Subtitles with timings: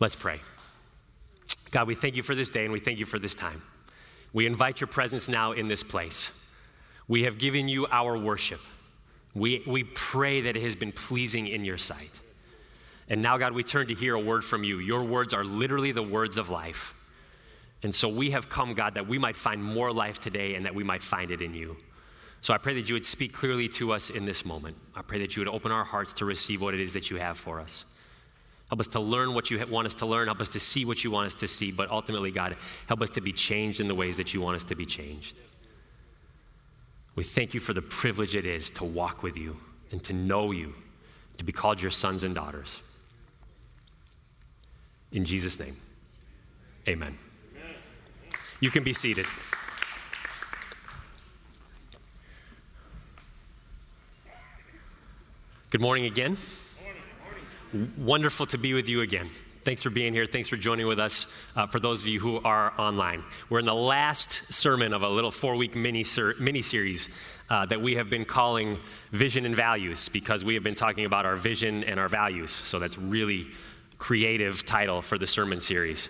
[0.00, 0.40] Let's pray.
[1.70, 3.62] God, we thank you for this day and we thank you for this time.
[4.32, 6.50] We invite your presence now in this place.
[7.06, 8.60] We have given you our worship.
[9.34, 12.10] We, we pray that it has been pleasing in your sight.
[13.08, 14.78] And now, God, we turn to hear a word from you.
[14.78, 16.96] Your words are literally the words of life.
[17.82, 20.74] And so we have come, God, that we might find more life today and that
[20.74, 21.76] we might find it in you.
[22.40, 24.76] So I pray that you would speak clearly to us in this moment.
[24.94, 27.18] I pray that you would open our hearts to receive what it is that you
[27.18, 27.84] have for us.
[28.70, 30.28] Help us to learn what you want us to learn.
[30.28, 31.72] Help us to see what you want us to see.
[31.72, 34.64] But ultimately, God, help us to be changed in the ways that you want us
[34.64, 35.36] to be changed.
[37.16, 39.56] We thank you for the privilege it is to walk with you
[39.90, 40.72] and to know you,
[41.38, 42.80] to be called your sons and daughters.
[45.10, 45.74] In Jesus' name,
[46.86, 47.18] amen.
[48.60, 49.26] You can be seated.
[55.70, 56.36] Good morning again.
[57.98, 59.30] Wonderful to be with you again.
[59.62, 60.26] Thanks for being here.
[60.26, 61.52] Thanks for joining with us.
[61.54, 65.08] Uh, for those of you who are online, we're in the last sermon of a
[65.08, 66.04] little four-week mini
[66.40, 67.10] mini series
[67.48, 68.78] uh, that we have been calling
[69.12, 72.50] "Vision and Values" because we have been talking about our vision and our values.
[72.50, 73.46] So that's really
[73.98, 76.08] creative title for the sermon series.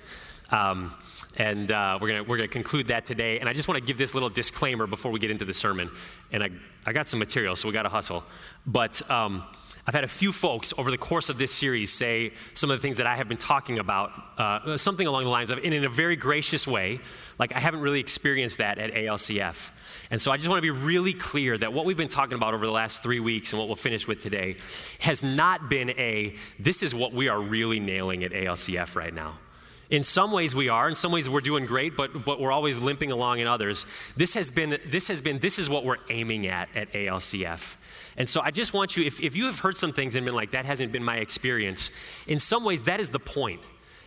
[0.50, 0.94] Um,
[1.36, 3.38] and uh, we're going we're gonna conclude that today.
[3.38, 5.90] And I just want to give this little disclaimer before we get into the sermon.
[6.32, 6.50] And I,
[6.86, 8.24] I got some material, so we got to hustle.
[8.66, 9.44] But um,
[9.86, 12.82] I've had a few folks over the course of this series say some of the
[12.82, 15.88] things that I have been talking about, uh, something along the lines of, in a
[15.88, 17.00] very gracious way,
[17.38, 19.70] like I haven't really experienced that at ALCF.
[20.10, 22.52] And so I just want to be really clear that what we've been talking about
[22.52, 24.56] over the last three weeks and what we'll finish with today
[24.98, 29.38] has not been a, this is what we are really nailing at ALCF right now.
[29.88, 32.78] In some ways we are, in some ways we're doing great, but, but we're always
[32.78, 33.86] limping along in others.
[34.16, 37.76] This has been, this has been, this is what we're aiming at at ALCF.
[38.16, 40.34] And so I just want you, if, if you have heard some things and been
[40.34, 41.90] like, that hasn't been my experience,
[42.26, 43.60] in some ways that is the point.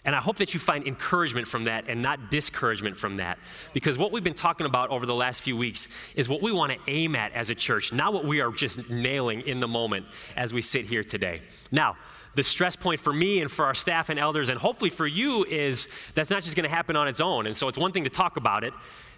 [0.05, 3.39] And I hope that you find encouragement from that and not discouragement from that.
[3.73, 6.73] Because what we've been talking about over the last few weeks is what we want
[6.73, 10.05] to aim at as a church, not what we are just nailing in the moment
[10.35, 11.41] as we sit here today.
[11.71, 11.95] Now,
[12.35, 15.45] the stress point for me and for our staff and elders, and hopefully for you,
[15.45, 17.45] is that's not just going to happen on its own.
[17.45, 18.73] And so it's one thing to talk about it,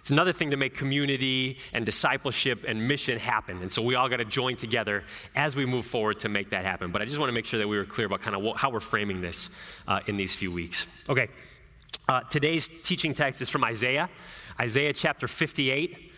[0.06, 3.60] it's another thing to make community and discipleship and mission happen.
[3.60, 5.02] And so we all got to join together
[5.34, 6.92] as we move forward to make that happen.
[6.92, 8.70] But I just want to make sure that we were clear about kind of how
[8.70, 9.50] we're framing this
[9.88, 10.86] uh, in these few weeks.
[11.08, 11.26] Okay.
[12.08, 14.08] Uh, today's teaching text is from Isaiah,
[14.60, 16.12] Isaiah chapter 58.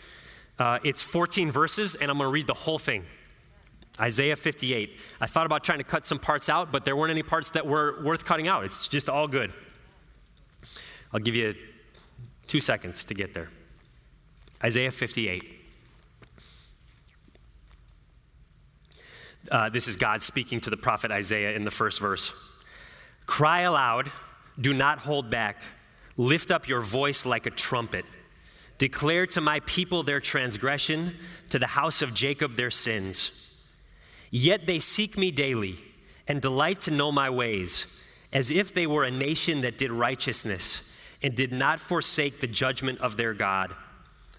[0.59, 3.07] Uh, it's 14 verses, and I'm going to read the whole thing.
[3.99, 4.99] Isaiah 58.
[5.23, 7.67] I thought about trying to cut some parts out, but there weren't any parts that
[7.67, 8.67] were worth cutting out.
[8.67, 9.55] It's just all good.
[11.11, 11.55] I'll give you
[12.47, 13.49] two seconds to get there.
[14.63, 15.45] Isaiah 58.
[19.51, 22.33] Uh, this is God speaking to the prophet Isaiah in the first verse.
[23.27, 24.11] Cry aloud,
[24.61, 25.59] do not hold back.
[26.17, 28.05] Lift up your voice like a trumpet.
[28.79, 31.15] Declare to my people their transgression,
[31.51, 33.57] to the house of Jacob their sins.
[34.31, 35.79] Yet they seek me daily
[36.27, 40.97] and delight to know my ways, as if they were a nation that did righteousness
[41.23, 43.75] and did not forsake the judgment of their God.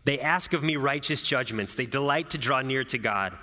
[0.06, 1.74] They ask of me righteous judgments.
[1.74, 3.34] They delight to draw near to God.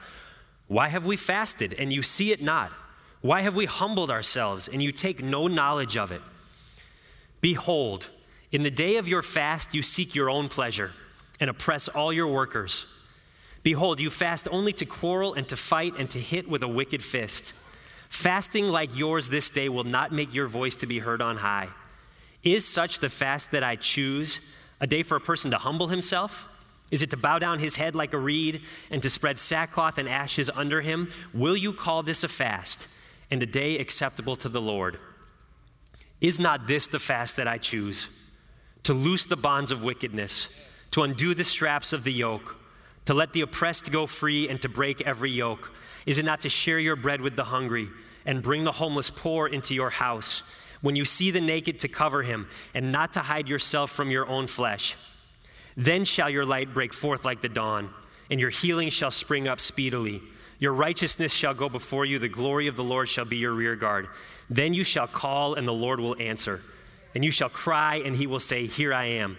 [0.69, 2.73] Why have we fasted and you see it not?
[3.21, 6.23] Why have we humbled ourselves and you take no knowledge of it?
[7.41, 8.11] Behold,
[8.53, 10.93] in the day of your fast you seek your own pleasure
[11.41, 13.03] and oppress all your workers.
[13.63, 17.03] Behold, you fast only to quarrel and to fight and to hit with a wicked
[17.03, 17.53] fist.
[18.09, 21.69] Fasting like yours this day will not make your voice to be heard on high.
[22.45, 24.39] Is such the fast that I choose?
[24.81, 26.53] A day for a person to humble himself?
[26.91, 30.09] Is it to bow down his head like a reed and to spread sackcloth and
[30.09, 31.11] ashes under him?
[31.35, 32.89] Will you call this a fast
[33.31, 34.99] and a day acceptable to the Lord?
[36.21, 38.09] Is not this the fast that I choose?
[38.85, 42.57] To loose the bonds of wickedness, to undo the straps of the yoke,
[43.07, 45.73] to let the oppressed go free and to break every yoke?
[46.07, 47.89] Is it not to share your bread with the hungry
[48.25, 50.43] and bring the homeless poor into your house?
[50.81, 54.27] When you see the naked to cover him, and not to hide yourself from your
[54.27, 54.97] own flesh.
[55.77, 57.91] Then shall your light break forth like the dawn,
[58.31, 60.23] and your healing shall spring up speedily.
[60.59, 63.77] Your righteousness shall go before you, the glory of the Lord shall be your rear
[63.77, 64.09] guard.
[64.49, 66.61] Then you shall call, and the Lord will answer.
[67.15, 69.37] And you shall cry, and he will say, Here I am.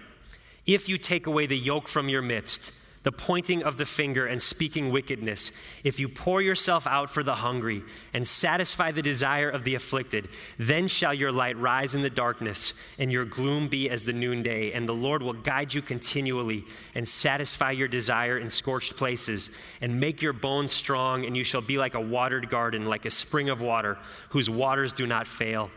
[0.65, 2.76] If you take away the yoke from your midst,
[3.07, 5.53] the pointing of the finger and speaking wickedness,
[5.85, 7.81] if you pour yourself out for the hungry
[8.13, 10.27] and satisfy the desire of the afflicted,
[10.57, 14.73] then shall your light rise in the darkness and your gloom be as the noonday,
[14.73, 16.65] and the Lord will guide you continually
[16.95, 21.61] and satisfy your desire in scorched places and make your bones strong, and you shall
[21.61, 23.97] be like a watered garden, like a spring of water
[24.31, 25.71] whose waters do not fail.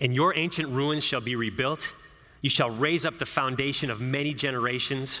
[0.00, 1.92] and your ancient ruins shall be rebuilt.
[2.40, 5.20] You shall raise up the foundation of many generations.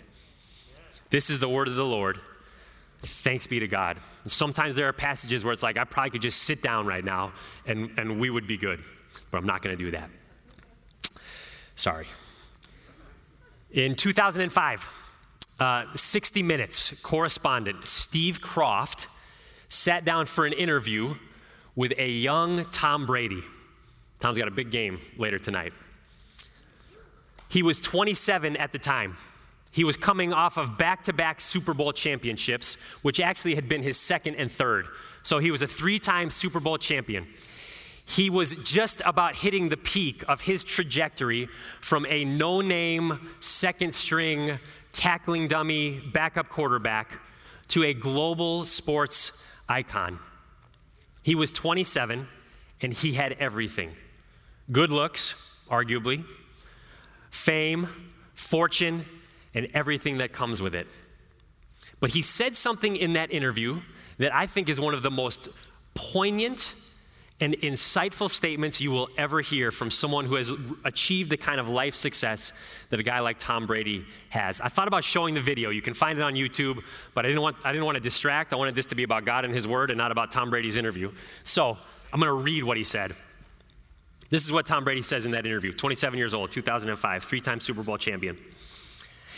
[1.11, 2.19] This is the word of the Lord.
[3.01, 3.97] Thanks be to God.
[4.27, 7.33] Sometimes there are passages where it's like, I probably could just sit down right now
[7.65, 8.79] and, and we would be good,
[9.29, 10.09] but I'm not going to do that.
[11.75, 12.05] Sorry.
[13.71, 14.89] In 2005,
[15.59, 19.07] uh, 60 Minutes correspondent Steve Kroft
[19.67, 21.15] sat down for an interview
[21.75, 23.43] with a young Tom Brady.
[24.19, 25.73] Tom's got a big game later tonight.
[27.49, 29.17] He was 27 at the time.
[29.71, 33.83] He was coming off of back to back Super Bowl championships, which actually had been
[33.83, 34.87] his second and third.
[35.23, 37.27] So he was a three time Super Bowl champion.
[38.05, 41.47] He was just about hitting the peak of his trajectory
[41.79, 44.59] from a no name, second string,
[44.91, 47.19] tackling dummy, backup quarterback
[47.69, 50.19] to a global sports icon.
[51.23, 52.27] He was 27
[52.81, 53.91] and he had everything
[54.71, 56.23] good looks, arguably,
[57.29, 57.87] fame,
[58.35, 59.05] fortune,
[59.53, 60.87] and everything that comes with it.
[61.99, 63.81] But he said something in that interview
[64.17, 65.49] that I think is one of the most
[65.93, 66.75] poignant
[67.39, 70.51] and insightful statements you will ever hear from someone who has
[70.85, 72.53] achieved the kind of life success
[72.91, 74.61] that a guy like Tom Brady has.
[74.61, 75.71] I thought about showing the video.
[75.71, 76.83] You can find it on YouTube,
[77.15, 78.53] but I didn't want, I didn't want to distract.
[78.53, 80.77] I wanted this to be about God and His Word and not about Tom Brady's
[80.77, 81.11] interview.
[81.43, 81.77] So
[82.13, 83.13] I'm going to read what he said.
[84.29, 87.59] This is what Tom Brady says in that interview 27 years old, 2005, three time
[87.59, 88.37] Super Bowl champion.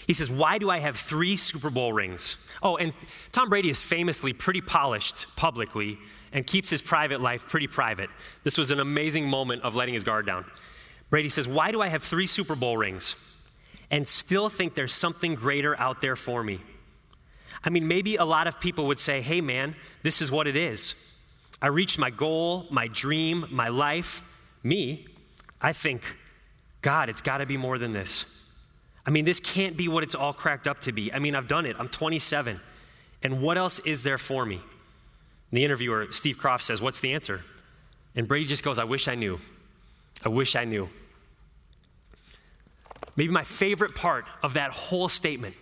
[0.07, 2.37] He says, Why do I have three Super Bowl rings?
[2.61, 2.93] Oh, and
[3.31, 5.97] Tom Brady is famously pretty polished publicly
[6.31, 8.09] and keeps his private life pretty private.
[8.43, 10.45] This was an amazing moment of letting his guard down.
[11.09, 13.35] Brady says, Why do I have three Super Bowl rings
[13.91, 16.59] and still think there's something greater out there for me?
[17.63, 20.55] I mean, maybe a lot of people would say, Hey, man, this is what it
[20.55, 21.13] is.
[21.61, 24.29] I reached my goal, my dream, my life.
[24.63, 25.07] Me,
[25.61, 26.03] I think,
[26.81, 28.42] God, it's got to be more than this.
[29.05, 31.13] I mean, this can't be what it's all cracked up to be.
[31.13, 31.75] I mean, I've done it.
[31.77, 32.59] I'm 27.
[33.21, 34.55] And what else is there for me?
[34.55, 37.41] And the interviewer, Steve Kroft, says, What's the answer?
[38.15, 39.39] And Brady just goes, I wish I knew.
[40.23, 40.89] I wish I knew.
[43.15, 45.55] Maybe my favorite part of that whole statement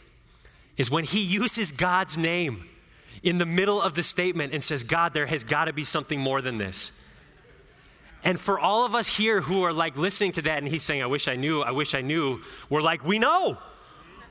[0.78, 2.66] is when he uses God's name
[3.24, 6.20] in the middle of the statement and says, God, there has got to be something
[6.20, 6.92] more than this.
[8.24, 11.02] And for all of us here who are like listening to that and he's saying,
[11.02, 13.58] I wish I knew, I wish I knew, we're like, we know.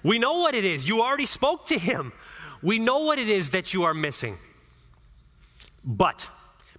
[0.02, 0.88] We know what it is.
[0.88, 2.12] You already spoke to him.
[2.62, 4.36] We know what it is that you are missing.
[5.84, 6.28] But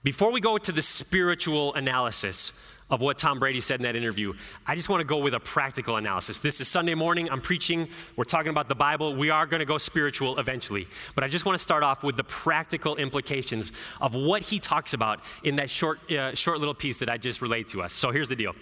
[0.04, 4.34] before we go to the spiritual analysis of what Tom Brady said in that interview,
[4.68, 6.40] I just want to go with a practical analysis.
[6.40, 7.32] This is Sunday morning.
[7.32, 7.88] I'm preaching.
[8.18, 9.16] We're talking about the Bible.
[9.16, 10.88] We are going to go spiritual eventually.
[11.16, 13.72] But I just want to start off with the practical implications
[14.02, 17.42] of what he talks about in that short, uh, short little piece that I just
[17.42, 17.94] relayed to us.
[17.94, 18.54] So here's the deal.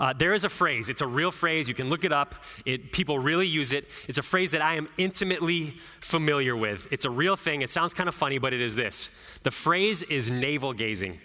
[0.00, 2.92] Uh, there is a phrase, it's a real phrase, you can look it up, it,
[2.92, 3.84] people really use it.
[4.06, 6.86] It's a phrase that I am intimately familiar with.
[6.92, 9.28] It's a real thing, it sounds kind of funny, but it is this.
[9.42, 11.18] The phrase is navel gazing.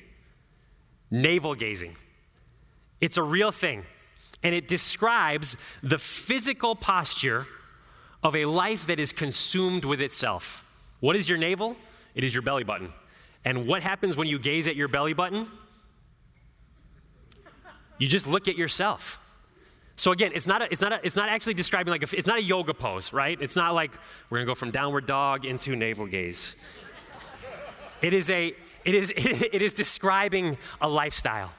[1.11, 1.95] Navel gazing.
[3.03, 3.83] It's a real thing,
[4.43, 7.45] and it describes the physical posture
[8.23, 10.63] of a life that is consumed with itself.
[11.01, 11.75] What is your navel?
[12.15, 12.93] It is your belly button.
[13.43, 15.47] And what happens when you gaze at your belly button?
[17.97, 19.19] You just look at yourself.
[19.97, 22.25] So again, it's not, a, it's, not a, it's not actually describing like, a, it's
[22.25, 23.37] not a yoga pose, right?
[23.41, 23.91] It's not like
[24.29, 26.55] we're gonna go from downward dog into navel gaze.
[28.01, 28.53] It is a,
[28.85, 31.51] it is, it is describing a lifestyle.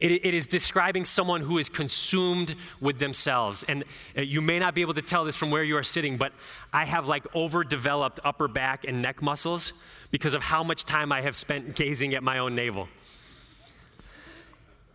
[0.00, 3.62] It, it is describing someone who is consumed with themselves.
[3.64, 3.84] And
[4.16, 6.32] uh, you may not be able to tell this from where you are sitting, but
[6.72, 9.72] I have like overdeveloped upper back and neck muscles
[10.10, 12.88] because of how much time I have spent gazing at my own navel.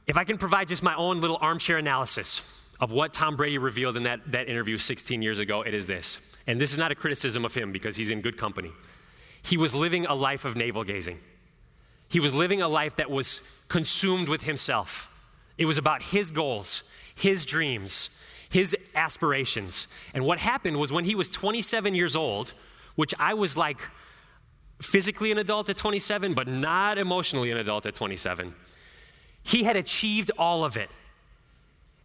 [0.07, 3.97] If I can provide just my own little armchair analysis of what Tom Brady revealed
[3.97, 6.35] in that, that interview 16 years ago, it is this.
[6.47, 8.71] And this is not a criticism of him because he's in good company.
[9.43, 11.19] He was living a life of navel gazing.
[12.09, 15.05] He was living a life that was consumed with himself.
[15.57, 19.87] It was about his goals, his dreams, his aspirations.
[20.13, 22.53] And what happened was when he was 27 years old,
[22.95, 23.79] which I was like
[24.81, 28.55] physically an adult at 27, but not emotionally an adult at 27.
[29.43, 30.89] He had achieved all of it.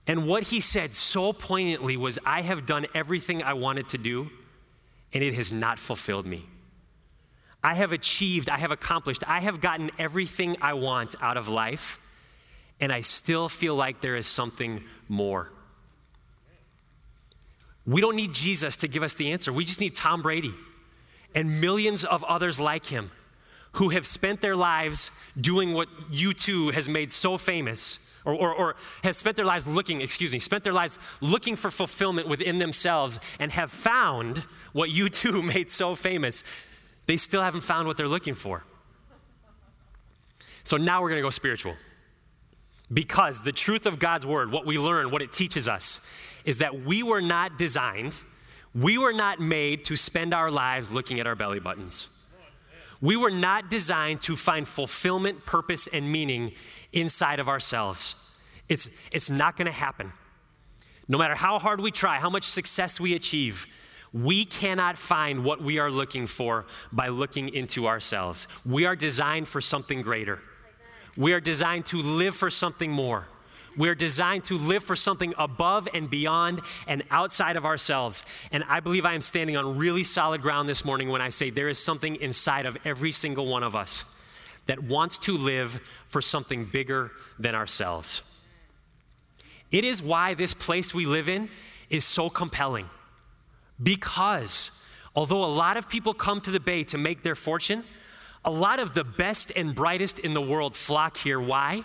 [0.07, 4.31] And what he said so poignantly was, I have done everything I wanted to do,
[5.13, 6.45] and it has not fulfilled me.
[7.65, 11.99] I have achieved, I have accomplished, I have gotten everything I want out of life,
[12.79, 15.51] and I still feel like there is something more.
[17.87, 19.51] We don't need Jesus to give us the answer.
[19.51, 20.53] We just need Tom Brady
[21.35, 23.11] and millions of others like him
[23.73, 28.77] who have spent their lives doing what U2 has made so famous, or, or, or
[29.03, 33.19] have spent their lives looking, excuse me, spent their lives looking for fulfillment within themselves
[33.41, 34.39] and have found
[34.75, 36.45] what U2 made so famous.
[37.07, 38.65] They still haven't found what they're looking for.
[40.63, 41.75] So now we're going to go spiritual.
[42.93, 46.13] Because the truth of God's word, what we learn, what it teaches us,
[46.45, 48.15] is that we were not designed,
[48.75, 52.09] we were not made to spend our lives looking at our belly buttons.
[53.01, 56.53] We were not designed to find fulfillment, purpose, and meaning
[56.93, 58.35] inside of ourselves.
[58.69, 60.13] It's, it's not going to happen.
[61.07, 63.67] No matter how hard we try, how much success we achieve,
[64.15, 68.47] we cannot find what we are looking for by looking into ourselves.
[68.65, 70.39] We are designed for something greater.
[71.17, 73.27] We are designed to live for something more.
[73.77, 78.23] We're designed to live for something above and beyond and outside of ourselves.
[78.53, 81.51] And I believe I am standing on really solid ground this morning when I say
[81.51, 84.05] there is something inside of every single one of us
[84.67, 88.23] that wants to live for something bigger than ourselves.
[89.73, 91.49] It is why this place we live in
[91.91, 92.89] is so compelling.
[93.83, 97.85] Because although a lot of people come to the Bay to make their fortune,
[98.45, 101.41] a lot of the best and brightest in the world flock here.
[101.41, 101.85] Why?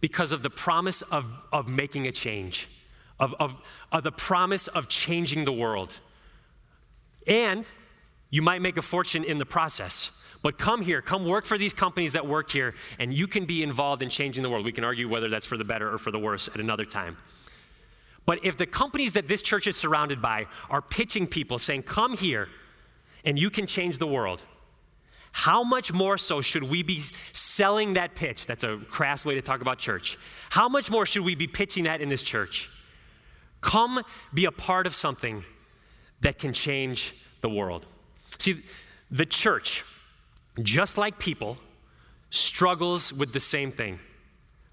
[0.00, 2.68] because of the promise of, of making a change,
[3.18, 3.56] of, of,
[3.90, 6.00] of the promise of changing the world.
[7.26, 7.66] And
[8.30, 10.24] you might make a fortune in the process.
[10.42, 13.62] But come here, come work for these companies that work here, and you can be
[13.62, 14.64] involved in changing the world.
[14.64, 17.16] We can argue whether that's for the better or for the worse at another time.
[18.28, 22.14] But if the companies that this church is surrounded by are pitching people saying, come
[22.14, 22.50] here
[23.24, 24.42] and you can change the world,
[25.32, 27.00] how much more so should we be
[27.32, 28.46] selling that pitch?
[28.46, 30.18] That's a crass way to talk about church.
[30.50, 32.68] How much more should we be pitching that in this church?
[33.62, 34.02] Come
[34.34, 35.42] be a part of something
[36.20, 37.86] that can change the world.
[38.38, 38.56] See,
[39.10, 39.86] the church,
[40.62, 41.56] just like people,
[42.28, 43.98] struggles with the same thing.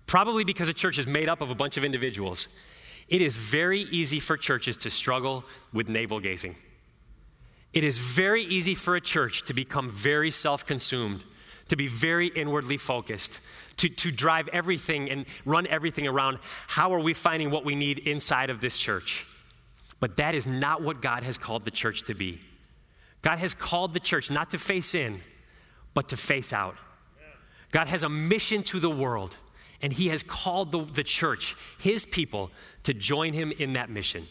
[0.08, 2.50] Probably because a church is made up of a bunch of individuals.
[3.08, 6.56] It is very easy for churches to struggle with navel gazing.
[7.74, 11.24] It is very easy for a church to become very self consumed,
[11.68, 13.42] to be very inwardly focused,
[13.78, 18.00] to, to drive everything and run everything around how are we finding what we need
[18.00, 19.26] inside of this church.
[20.00, 22.40] But that is not what God has called the church to be.
[23.22, 25.20] God has called the church not to face in,
[25.94, 26.76] but to face out.
[27.72, 29.36] God has a mission to the world,
[29.82, 32.52] and He has called the, the church, His people,
[32.84, 34.26] to join Him in that mission.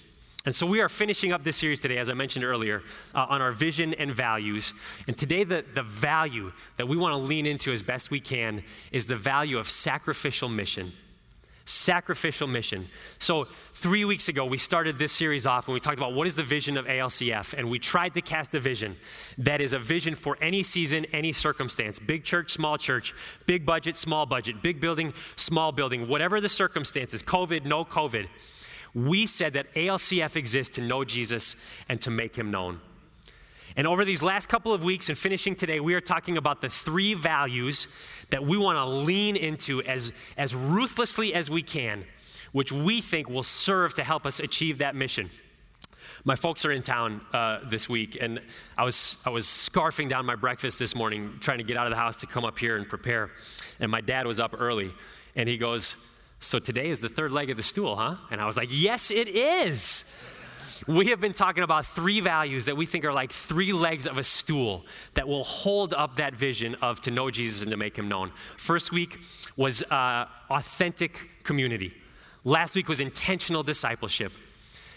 [0.45, 2.83] And so we are finishing up this series today, as I mentioned earlier,
[3.15, 4.75] uh, on our vision and values.
[5.07, 8.63] And today, the, the value that we want to lean into as best we can
[8.93, 10.93] is the value of sacrificial mission.
[11.67, 12.87] Sacrificial mission.
[13.19, 16.35] So, three weeks ago, we started this series off and we talked about what is
[16.35, 17.55] the vision of ALCF.
[17.55, 18.97] And we tried to cast a vision
[19.39, 23.15] that is a vision for any season, any circumstance big church, small church,
[23.47, 28.27] big budget, small budget, big building, small building, whatever the circumstances, COVID, no COVID
[28.95, 31.57] we said that ALCF exists to know Jesus
[31.89, 32.81] and to make him known.
[33.77, 36.69] And over these last couple of weeks and finishing today, we are talking about the
[36.69, 37.89] three values
[38.31, 42.05] that we want to lean into as, as ruthlessly as we can,
[42.53, 45.29] which we think will serve to help us achieve that mission.
[46.25, 48.41] My folks are in town uh, this week, and
[48.79, 51.91] I was, I was scarfing down my breakfast this morning, trying to get out of
[51.91, 53.31] the house to come up here and prepare.
[53.81, 54.93] And my dad was up early,
[55.37, 56.15] and he goes,
[56.45, 58.17] so today is the third leg of the stool, huh?
[58.31, 60.23] And I was like, Yes, it is.
[60.87, 64.19] We have been talking about three values that we think are like three legs of
[64.19, 67.97] a stool that will hold up that vision of to know Jesus and to make
[67.97, 68.33] him known.
[68.57, 69.19] First week
[69.57, 71.93] was uh, authentic community,
[72.45, 74.33] last week was intentional discipleship.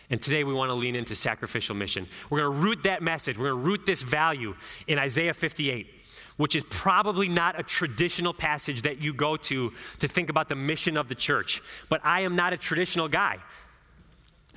[0.09, 2.07] And today we want to lean into sacrificial mission.
[2.29, 4.55] We're going to root that message, we're going to root this value
[4.87, 5.95] in Isaiah 58
[6.37, 10.55] which is probably not a traditional passage that you go to to think about the
[10.55, 11.61] mission of the church.
[11.89, 13.39] But I am not a traditional guy.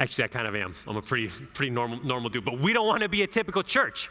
[0.01, 0.75] Actually, I kind of am.
[0.89, 2.43] I'm a pretty, pretty normal, normal dude.
[2.43, 4.09] But we don't want to be a typical church.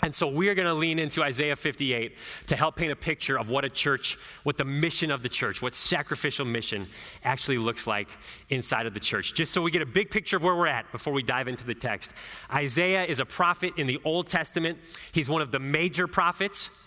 [0.00, 3.36] And so we are going to lean into Isaiah 58 to help paint a picture
[3.36, 6.86] of what a church, what the mission of the church, what sacrificial mission
[7.24, 8.08] actually looks like
[8.48, 9.34] inside of the church.
[9.34, 11.66] Just so we get a big picture of where we're at before we dive into
[11.66, 12.12] the text.
[12.52, 14.78] Isaiah is a prophet in the Old Testament,
[15.10, 16.84] he's one of the major prophets.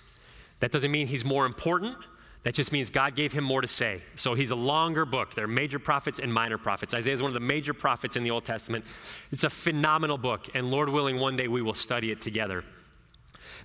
[0.62, 1.98] That doesn't mean he's more important.
[2.44, 4.02] That just means God gave him more to say.
[4.16, 5.36] So he's a longer book.
[5.36, 6.94] There are major prophets and minor prophets.
[6.94, 8.84] Isaiah is one of the major prophets in the Old Testament.
[9.32, 12.64] It's a phenomenal book, and Lord willing, one day we will study it together.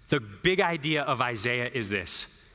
[0.09, 2.54] The big idea of Isaiah is this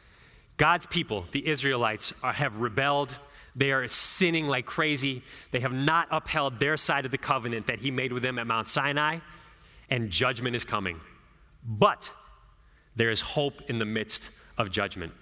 [0.57, 3.17] God's people, the Israelites, are, have rebelled.
[3.55, 5.23] They are sinning like crazy.
[5.49, 8.45] They have not upheld their side of the covenant that he made with them at
[8.47, 9.19] Mount Sinai,
[9.89, 11.01] and judgment is coming.
[11.65, 12.13] But
[12.95, 15.13] there is hope in the midst of judgment.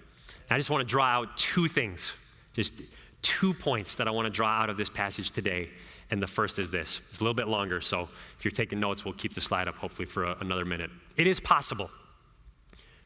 [0.50, 2.13] I just want to draw out two things,
[2.53, 2.81] just
[3.21, 5.69] two points that I want to draw out of this passage today.
[6.12, 9.05] And the first is this it's a little bit longer, so if you're taking notes,
[9.05, 10.89] we'll keep the slide up hopefully for a, another minute.
[11.17, 11.89] It is possible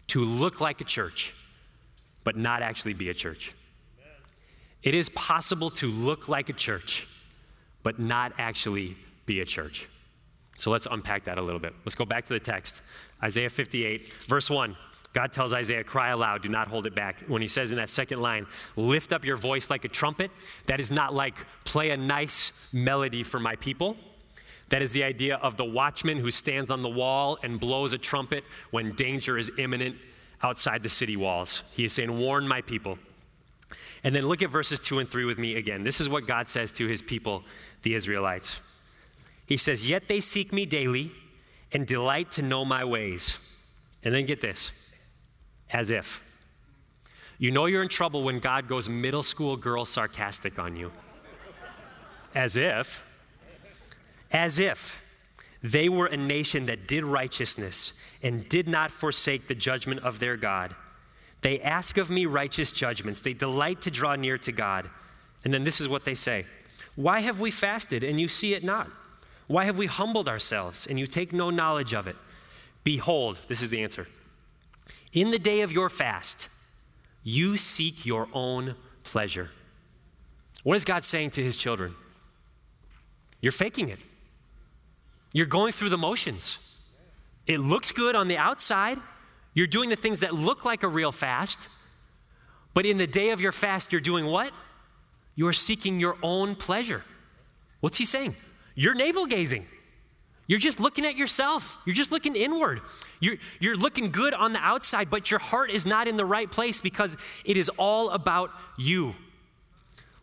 [0.08, 1.34] to look like a church,
[2.24, 3.54] but not actually be a church.
[4.84, 7.08] It is possible to look like a church,
[7.84, 9.88] but not actually be a church.
[10.58, 11.74] So let's unpack that a little bit.
[11.86, 12.82] Let's go back to the text
[13.22, 14.76] Isaiah 58, verse 1.
[15.14, 17.22] God tells Isaiah, cry aloud, do not hold it back.
[17.28, 20.32] When he says in that second line, lift up your voice like a trumpet,
[20.66, 23.96] that is not like play a nice melody for my people.
[24.70, 27.98] That is the idea of the watchman who stands on the wall and blows a
[28.00, 29.98] trumpet when danger is imminent
[30.42, 31.62] outside the city walls.
[31.76, 32.98] He is saying, warn my people.
[34.04, 35.84] And then look at verses 2 and 3 with me again.
[35.84, 37.44] This is what God says to his people,
[37.84, 38.60] the Israelites.
[39.46, 41.12] He says, Yet they seek me daily
[41.72, 43.38] and delight to know my ways.
[44.04, 44.83] And then get this
[45.74, 46.24] as if.
[47.40, 50.92] You know you're in trouble when God goes middle school girl sarcastic on you.
[52.36, 53.04] As if,
[54.32, 55.00] as if
[55.62, 60.38] they were a nation that did righteousness and did not forsake the judgment of their
[60.38, 60.76] God.
[61.42, 63.20] They ask of me righteous judgments.
[63.20, 64.90] They delight to draw near to God.
[65.44, 66.46] And then this is what they say
[66.96, 68.90] Why have we fasted and you see it not?
[69.48, 72.16] Why have we humbled ourselves and you take no knowledge of it?
[72.84, 74.08] Behold, this is the answer
[75.14, 76.50] in the day of your fast,
[77.24, 79.50] you seek your own pleasure.
[80.64, 81.96] What is God saying to his children?
[83.40, 84.00] You're faking it.
[85.32, 86.76] You're going through the motions.
[87.46, 88.98] It looks good on the outside.
[89.54, 91.70] You're doing the things that look like a real fast.
[92.74, 94.52] But in the day of your fast, you're doing what?
[95.36, 97.04] You're seeking your own pleasure.
[97.82, 98.36] What's he saying?
[98.76, 99.66] You're navel gazing.
[100.48, 101.82] You're just looking at yourself.
[101.86, 102.82] You're just looking inward.
[103.20, 106.52] You're, you're looking good on the outside, but your heart is not in the right
[106.52, 109.16] place because it is all about you.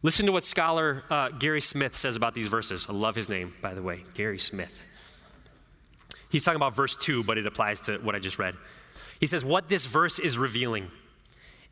[0.03, 2.87] Listen to what scholar uh, Gary Smith says about these verses.
[2.89, 4.83] I love his name, by the way, Gary Smith.
[6.31, 8.55] He's talking about verse 2, but it applies to what I just read.
[9.19, 10.91] He says, What this verse is revealing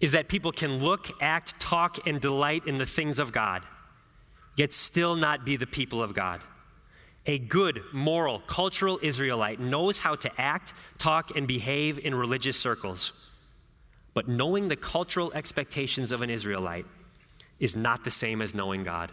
[0.00, 3.64] is that people can look, act, talk, and delight in the things of God,
[4.56, 6.42] yet still not be the people of God.
[7.28, 13.30] A good, moral, cultural Israelite knows how to act, talk, and behave in religious circles.
[14.14, 16.86] But knowing the cultural expectations of an Israelite
[17.60, 19.12] is not the same as knowing God.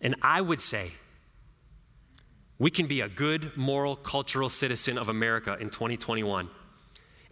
[0.00, 0.90] And I would say
[2.60, 6.48] we can be a good, moral, cultural citizen of America in 2021,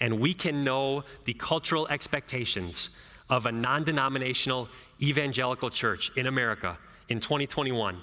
[0.00, 4.68] and we can know the cultural expectations of a non denominational
[5.00, 6.76] evangelical church in America
[7.08, 8.02] in 2021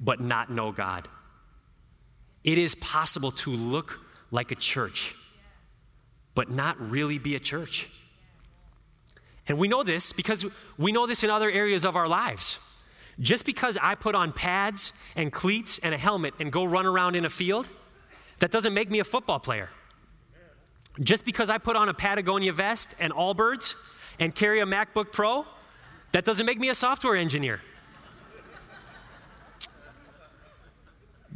[0.00, 1.08] but not know God.
[2.44, 5.14] It is possible to look like a church,
[6.34, 7.88] but not really be a church.
[9.48, 10.44] And we know this because
[10.76, 12.58] we know this in other areas of our lives.
[13.18, 17.16] Just because I put on pads and cleats and a helmet and go run around
[17.16, 17.68] in a field,
[18.40, 19.70] that doesn't make me a football player.
[21.00, 23.74] Just because I put on a Patagonia vest and Allbirds
[24.18, 25.46] and carry a MacBook Pro,
[26.12, 27.60] that doesn't make me a software engineer.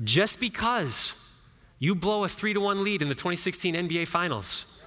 [0.05, 1.29] Just because
[1.79, 4.83] you blow a three to one lead in the 2016 NBA Finals,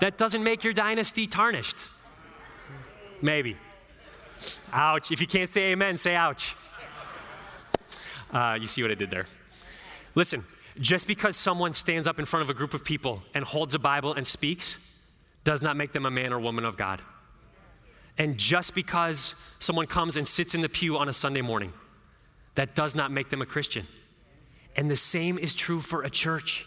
[0.00, 1.76] that doesn't make your dynasty tarnished.
[3.20, 3.56] Maybe.
[4.72, 5.12] Ouch.
[5.12, 6.56] If you can't say amen, say ouch.
[8.32, 9.26] Uh, you see what I did there.
[10.14, 10.42] Listen,
[10.80, 13.78] just because someone stands up in front of a group of people and holds a
[13.78, 14.98] Bible and speaks
[15.44, 17.02] does not make them a man or woman of God.
[18.18, 21.72] And just because someone comes and sits in the pew on a Sunday morning,
[22.54, 23.86] that does not make them a Christian.
[24.76, 26.66] And the same is true for a church.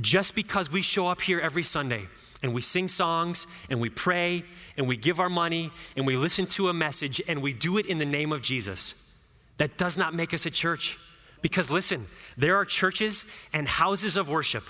[0.00, 2.02] Just because we show up here every Sunday
[2.42, 4.44] and we sing songs and we pray
[4.76, 7.86] and we give our money and we listen to a message and we do it
[7.86, 9.12] in the name of Jesus,
[9.58, 10.98] that does not make us a church.
[11.40, 12.02] Because listen,
[12.36, 14.64] there are churches and houses of worship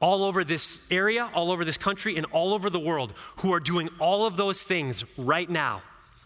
[0.00, 3.60] all over this area, all over this country, and all over the world who are
[3.60, 5.82] doing all of those things right now.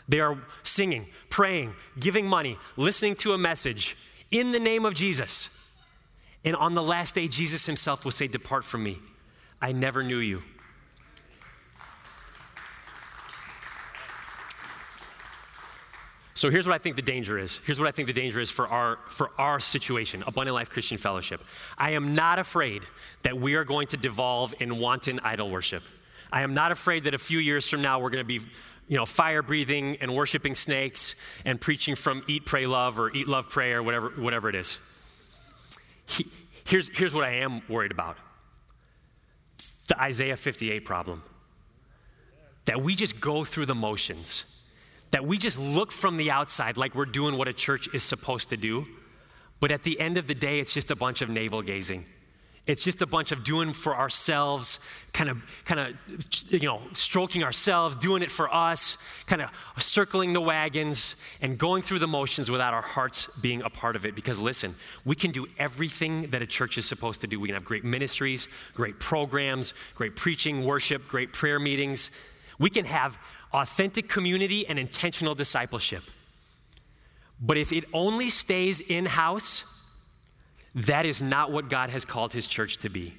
[0.08, 3.96] They are singing, praying, giving money, listening to a message,
[4.34, 5.72] in the name of Jesus.
[6.44, 8.98] And on the last day, Jesus himself will say, Depart from me.
[9.62, 10.42] I never knew you.
[16.34, 17.58] So here's what I think the danger is.
[17.58, 20.98] Here's what I think the danger is for our, for our situation, Abundant Life Christian
[20.98, 21.40] Fellowship.
[21.78, 22.82] I am not afraid
[23.22, 25.84] that we are going to devolve in wanton idol worship.
[26.32, 28.40] I am not afraid that a few years from now we're going to be
[28.88, 33.28] you know, fire breathing and worshiping snakes and preaching from eat, pray, love or eat,
[33.28, 34.78] love, pray or whatever, whatever it is.
[36.06, 36.26] He,
[36.64, 38.16] here's, here's what I am worried about
[39.86, 41.22] the Isaiah 58 problem.
[42.64, 44.54] That we just go through the motions
[45.14, 48.48] that we just look from the outside like we're doing what a church is supposed
[48.48, 48.84] to do,
[49.60, 52.04] but at the end of the day, it's just a bunch of navel gazing.
[52.66, 54.78] It's just a bunch of doing for ourselves,
[55.12, 58.96] kind of, kind of, you know, stroking ourselves, doing it for us,
[59.26, 63.68] kind of circling the wagons and going through the motions without our hearts being a
[63.68, 64.14] part of it.
[64.14, 64.74] Because listen,
[65.04, 67.38] we can do everything that a church is supposed to do.
[67.38, 72.32] We can have great ministries, great programs, great preaching, worship, great prayer meetings.
[72.58, 73.18] We can have
[73.52, 76.02] authentic community and intentional discipleship.
[77.40, 79.73] But if it only stays in house,
[80.74, 83.14] that is not what God has called his church to be.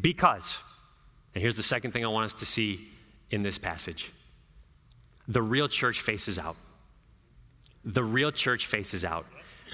[0.00, 0.58] Because,
[1.34, 2.80] and here's the second thing I want us to see
[3.30, 4.12] in this passage
[5.26, 6.56] the real church faces out.
[7.84, 9.26] The real church faces out.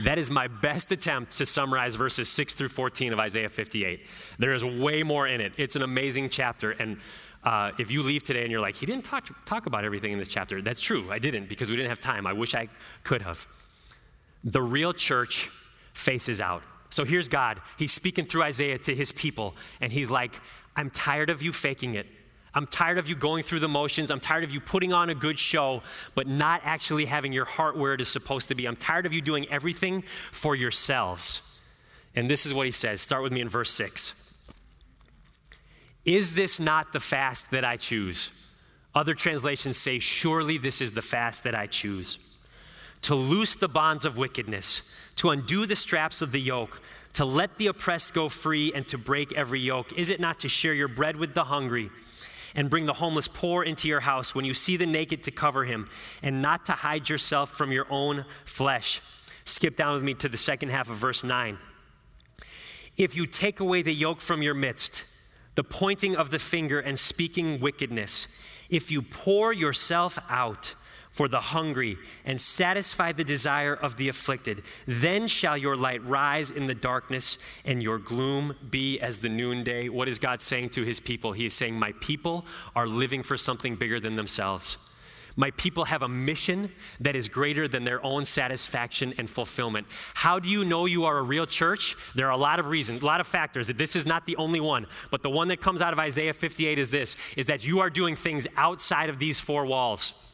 [0.02, 4.00] That is my best attempt to summarize verses 6 through 14 of Isaiah 58.
[4.38, 5.52] There is way more in it.
[5.56, 6.72] It's an amazing chapter.
[6.72, 6.98] And
[7.44, 10.18] uh, if you leave today and you're like, he didn't talk, talk about everything in
[10.18, 11.04] this chapter, that's true.
[11.12, 12.26] I didn't because we didn't have time.
[12.26, 12.68] I wish I
[13.04, 13.46] could have.
[14.42, 15.48] The real church
[15.94, 16.62] faces out.
[16.90, 17.60] So here's God.
[17.78, 20.38] He's speaking through Isaiah to his people, and he's like,
[20.76, 22.06] I'm tired of you faking it.
[22.54, 24.12] I'm tired of you going through the motions.
[24.12, 25.82] I'm tired of you putting on a good show,
[26.14, 28.66] but not actually having your heart where it is supposed to be.
[28.66, 31.60] I'm tired of you doing everything for yourselves.
[32.14, 33.00] And this is what he says.
[33.00, 34.36] Start with me in verse 6.
[36.04, 38.30] Is this not the fast that I choose?
[38.94, 42.36] Other translations say, Surely this is the fast that I choose.
[43.02, 46.80] To loose the bonds of wickedness, to undo the straps of the yoke,
[47.14, 49.92] to let the oppressed go free, and to break every yoke.
[49.92, 51.90] Is it not to share your bread with the hungry?
[52.54, 55.64] and bring the homeless poor into your house, when you see the naked to cover
[55.64, 55.88] him,
[56.22, 59.00] and not to hide yourself from your own flesh.
[59.44, 61.58] Skip down with me to the second half of verse 9.
[62.96, 65.04] If you take away the yoke from your midst,
[65.56, 70.74] the pointing of the finger and speaking wickedness, if you pour yourself out
[71.14, 76.50] for the hungry and satisfy the desire of the afflicted, then shall your light rise
[76.50, 79.88] in the darkness and your gloom be as the noonday.
[79.88, 81.30] What is God saying to his people?
[81.30, 84.76] He is saying, My people are living for something bigger than themselves.
[85.36, 89.86] My people have a mission that is greater than their own satisfaction and fulfillment.
[90.14, 91.94] How do you know you are a real church?
[92.16, 93.68] There are a lot of reasons, a lot of factors.
[93.68, 96.78] This is not the only one, but the one that comes out of Isaiah 58
[96.78, 100.33] is this is that you are doing things outside of these four walls.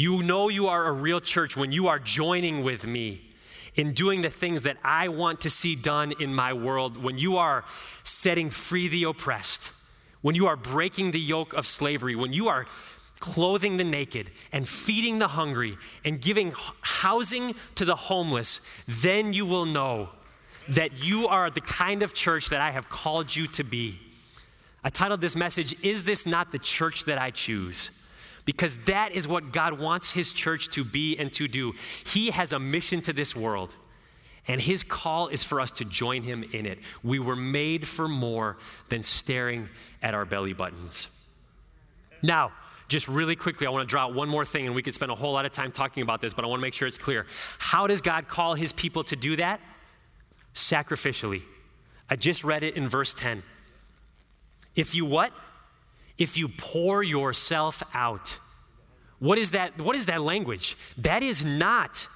[0.00, 3.20] You know you are a real church when you are joining with me
[3.74, 7.36] in doing the things that I want to see done in my world, when you
[7.36, 7.66] are
[8.02, 9.70] setting free the oppressed,
[10.22, 12.64] when you are breaking the yoke of slavery, when you are
[13.18, 19.44] clothing the naked, and feeding the hungry, and giving housing to the homeless, then you
[19.44, 20.08] will know
[20.70, 24.00] that you are the kind of church that I have called you to be.
[24.82, 27.90] I titled this message, Is This Not the Church That I Choose?
[28.44, 31.74] Because that is what God wants His church to be and to do.
[32.06, 33.74] He has a mission to this world,
[34.48, 36.78] and His call is for us to join Him in it.
[37.02, 38.56] We were made for more
[38.88, 39.68] than staring
[40.02, 41.08] at our belly buttons.
[42.22, 42.52] Now,
[42.88, 45.12] just really quickly, I want to draw out one more thing, and we could spend
[45.12, 46.98] a whole lot of time talking about this, but I want to make sure it's
[46.98, 47.24] clear.
[47.58, 49.60] How does God call his people to do that?
[50.54, 51.42] Sacrificially.
[52.10, 53.44] I just read it in verse 10.
[54.74, 55.32] If you what?
[56.20, 58.38] If you pour yourself out.
[59.18, 59.78] What is that?
[59.78, 60.76] What is that language?
[60.98, 62.06] That is not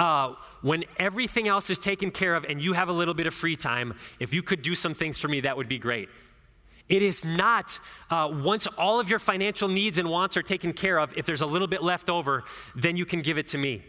[0.00, 3.34] uh, when everything else is taken care of and you have a little bit of
[3.34, 3.94] free time.
[4.18, 6.08] If you could do some things for me, that would be great.
[6.88, 7.78] It is not
[8.10, 11.42] uh, once all of your financial needs and wants are taken care of, if there's
[11.42, 12.44] a little bit left over,
[12.74, 13.82] then you can give it to me.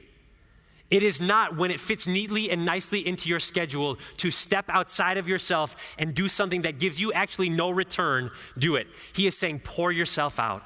[0.91, 5.17] It is not when it fits neatly and nicely into your schedule to step outside
[5.17, 8.87] of yourself and do something that gives you actually no return, do it.
[9.13, 10.63] He is saying, pour yourself out.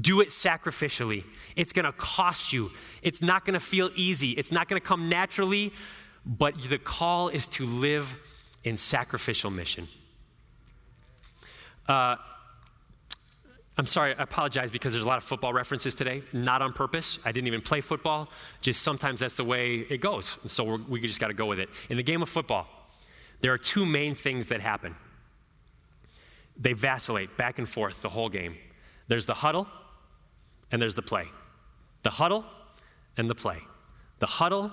[0.00, 1.24] Do it sacrificially.
[1.54, 2.70] It's going to cost you.
[3.02, 4.30] It's not going to feel easy.
[4.30, 5.74] It's not going to come naturally,
[6.24, 8.16] but the call is to live
[8.64, 9.86] in sacrificial mission.
[11.86, 12.16] Uh,
[13.82, 17.18] I'm sorry, I apologize because there's a lot of football references today, not on purpose.
[17.26, 18.28] I didn't even play football,
[18.60, 20.38] just sometimes that's the way it goes.
[20.46, 21.68] So we just got to go with it.
[21.90, 22.68] In the game of football,
[23.40, 24.94] there are two main things that happen
[26.56, 28.54] they vacillate back and forth the whole game.
[29.08, 29.66] There's the huddle,
[30.70, 31.26] and there's the play.
[32.04, 32.44] The huddle,
[33.16, 33.58] and the play.
[34.20, 34.70] The huddle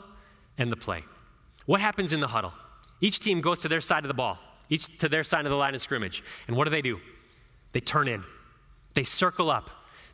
[0.59, 1.03] and the play.
[1.65, 2.53] What happens in the huddle?
[3.01, 4.37] Each team goes to their side of the ball,
[4.69, 6.23] each to their side of the line of scrimmage.
[6.47, 6.99] And what do they do?
[7.71, 8.23] They turn in,
[8.93, 9.69] they circle up,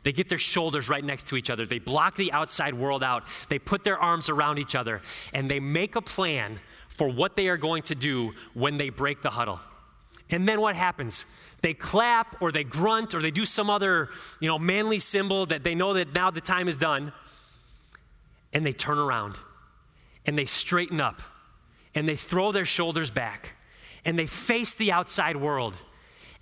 [0.06, 1.66] they get their shoulders right next to each other.
[1.66, 3.24] They block the outside world out.
[3.48, 5.02] They put their arms around each other
[5.34, 9.22] and they make a plan for what they are going to do when they break
[9.22, 9.58] the huddle.
[10.30, 11.40] And then what happens?
[11.60, 14.08] They clap or they grunt or they do some other,
[14.38, 17.12] you know, manly symbol that they know that now the time is done.
[18.52, 19.36] And they turn around
[20.24, 21.20] and they straighten up
[21.96, 23.56] and they throw their shoulders back
[24.04, 25.74] and they face the outside world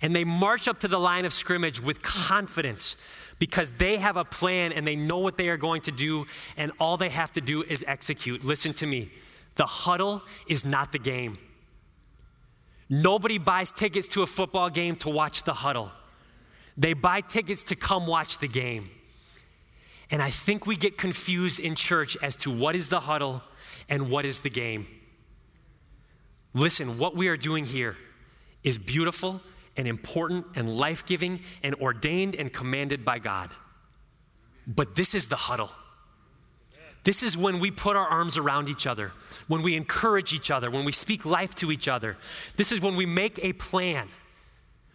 [0.05, 4.23] and they march up to the line of scrimmage with confidence because they have a
[4.23, 7.41] plan and they know what they are going to do, and all they have to
[7.41, 8.43] do is execute.
[8.43, 9.09] Listen to me
[9.55, 11.39] the huddle is not the game.
[12.87, 15.91] Nobody buys tickets to a football game to watch the huddle.
[16.77, 18.91] They buy tickets to come watch the game.
[20.11, 23.41] And I think we get confused in church as to what is the huddle
[23.89, 24.85] and what is the game.
[26.53, 27.97] Listen, what we are doing here
[28.63, 29.41] is beautiful
[29.77, 33.51] and important and life giving and ordained and commanded by God.
[34.67, 35.71] But this is the huddle.
[37.03, 39.11] This is when we put our arms around each other,
[39.47, 42.17] when we encourage each other, when we speak life to each other.
[42.57, 44.09] This is when we make a plan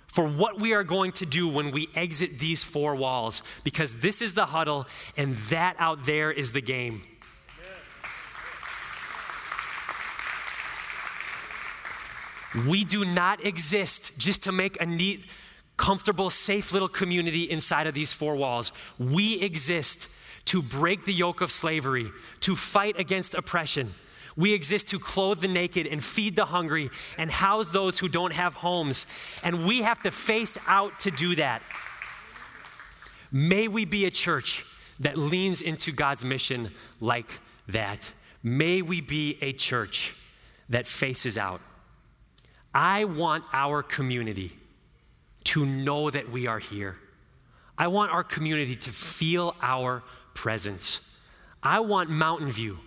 [0.09, 4.21] for what we are going to do when we exit these four walls, because this
[4.21, 7.03] is the huddle and that out there is the game.
[12.67, 15.25] We do not exist just to make a neat,
[15.77, 18.73] comfortable, safe little community inside of these four walls.
[18.99, 22.11] We exist to break the yoke of slavery,
[22.41, 23.91] to fight against oppression.
[24.37, 28.33] We exist to clothe the naked and feed the hungry and house those who don't
[28.33, 29.07] have homes.
[29.45, 31.63] And we have to face out to do that.
[33.31, 34.65] May we be a church
[34.99, 38.13] that leans into God's mission like that.
[38.43, 40.15] May we be a church
[40.69, 41.61] that faces out.
[42.75, 44.53] I want our community
[45.45, 46.97] to know that we are here.
[47.77, 50.03] I want our community to feel our
[50.35, 51.17] presence.
[51.63, 52.79] I want Mountain View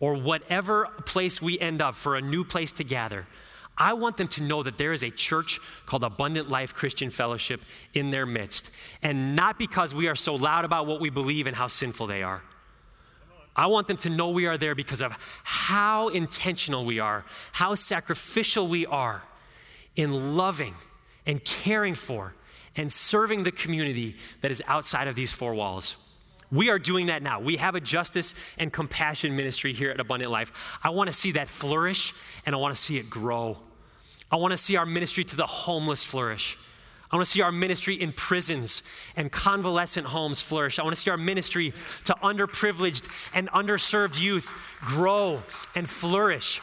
[0.00, 3.26] or whatever place we end up for a new place to gather.
[3.78, 7.60] I want them to know that there is a church called Abundant Life Christian Fellowship
[7.94, 8.70] in their midst.
[9.02, 12.22] And not because we are so loud about what we believe and how sinful they
[12.22, 12.42] are.
[13.54, 15.12] I want them to know we are there because of
[15.44, 19.22] how intentional we are, how sacrificial we are
[19.94, 20.74] in loving
[21.26, 22.34] and caring for
[22.76, 25.96] and serving the community that is outside of these four walls.
[26.50, 27.40] We are doing that now.
[27.40, 30.52] We have a justice and compassion ministry here at Abundant Life.
[30.82, 32.12] I want to see that flourish
[32.44, 33.58] and I want to see it grow.
[34.30, 36.58] I want to see our ministry to the homeless flourish.
[37.12, 38.82] I want to see our ministry in prisons
[39.16, 40.78] and convalescent homes flourish.
[40.78, 45.42] I want to see our ministry to underprivileged and underserved youth grow
[45.74, 46.60] and flourish.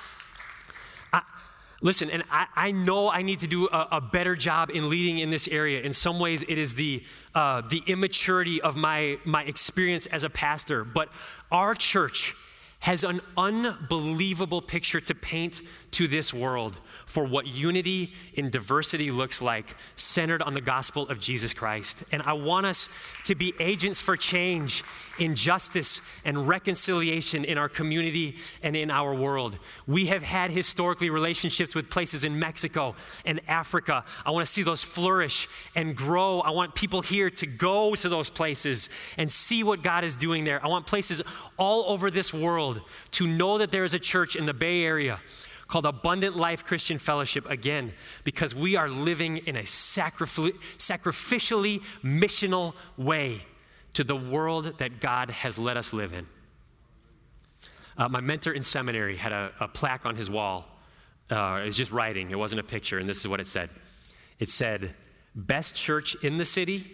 [1.81, 5.19] Listen, and I, I, know I need to do a, a, better job in leading
[5.19, 5.81] in this area.
[5.81, 10.29] In some ways, it is the, uh, the immaturity of my, my experience as a
[10.29, 10.83] pastor.
[10.83, 11.07] But
[11.53, 12.35] our church
[12.79, 19.41] has an unbelievable picture to paint to this world for what unity in diversity looks
[19.41, 22.03] like, centered on the gospel of Jesus Christ.
[22.13, 22.87] And I want us
[23.25, 24.83] to be agents for change
[25.17, 29.57] in justice and reconciliation in our community and in our world.
[29.87, 34.05] We have had historically relationships with places in Mexico and Africa.
[34.25, 36.41] I want to see those flourish and grow.
[36.41, 40.45] I want people here to go to those places and see what God is doing
[40.45, 40.63] there.
[40.63, 41.21] I want places
[41.57, 45.19] all over this world to know that there is a church in the Bay Area
[45.69, 50.59] called Abundant Life Christian Fellowship again because we are living in a sacrificially
[52.03, 53.43] missional way
[53.93, 56.27] to the world that God has let us live in.
[57.97, 60.65] Uh, my mentor in seminary had a, a plaque on his wall.
[61.29, 63.69] Uh, it was just writing, it wasn't a picture, and this is what it said
[64.39, 64.95] it said,
[65.35, 66.85] Best church in the city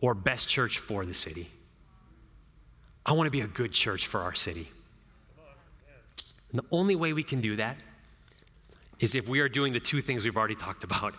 [0.00, 1.48] or best church for the city?
[3.06, 4.68] I want to be a good church for our city.
[6.50, 7.76] And the only way we can do that
[8.98, 11.14] is if we are doing the two things we've already talked about.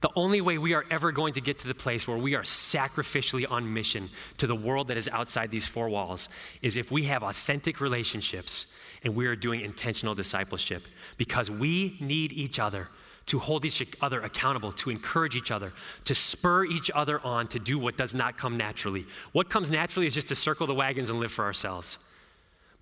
[0.00, 2.42] The only way we are ever going to get to the place where we are
[2.42, 6.28] sacrificially on mission to the world that is outside these four walls
[6.60, 10.82] is if we have authentic relationships and we are doing intentional discipleship
[11.16, 12.88] because we need each other
[13.26, 15.72] to hold each other accountable, to encourage each other,
[16.04, 19.06] to spur each other on to do what does not come naturally.
[19.32, 22.13] What comes naturally is just to circle the wagons and live for ourselves.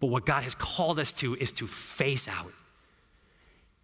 [0.02, 2.50] But what God has called us to is to face out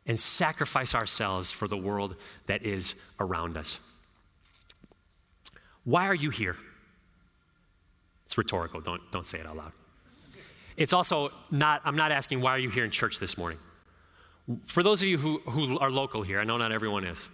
[0.05, 3.79] and sacrifice ourselves for the world that is around us.
[5.85, 6.57] Why are you here?
[8.27, 9.71] It's rhetorical, don't, don't say it out loud.
[10.77, 13.59] It's also not, I'm not asking why are you here in church this morning?
[14.65, 17.29] For those of you who, who are local here, I know not everyone is.